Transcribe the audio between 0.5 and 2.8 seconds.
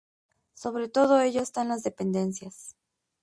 Sobre todo ello están las dependencias.